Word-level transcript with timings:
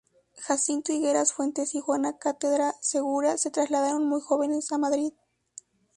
Jacinto 0.39 0.91
Higueras 0.93 1.31
Fuentes 1.31 1.75
y 1.75 1.79
Juana 1.79 2.17
Cátedra 2.17 2.73
Segura 2.81 3.37
se 3.37 3.51
trasladaron 3.51 4.09
muy 4.09 4.19
jóvenes 4.19 4.71
a 4.71 4.79
Madrid. 4.79 5.13